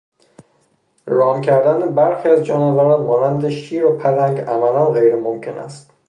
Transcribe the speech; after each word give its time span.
رام 1.07 1.41
کردن 1.41 1.95
برخی 1.95 2.29
از 2.29 2.43
جانوران 2.45 3.01
مانند 3.05 3.49
شیر 3.49 3.85
و 3.85 3.97
پلنگ 3.97 4.39
عملا 4.39 4.91
غیر 4.91 5.15
ممکن 5.15 5.57
است. 5.57 5.91